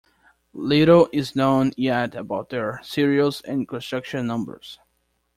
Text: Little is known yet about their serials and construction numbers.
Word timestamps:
Little 0.55 1.09
is 1.13 1.35
known 1.35 1.73
yet 1.77 2.15
about 2.15 2.49
their 2.49 2.79
serials 2.81 3.39
and 3.41 3.67
construction 3.67 4.25
numbers. 4.25 4.79